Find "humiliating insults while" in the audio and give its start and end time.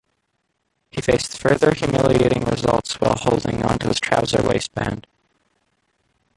1.75-3.15